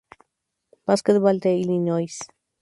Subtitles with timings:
[0.87, 2.17] Basketball de Illinois.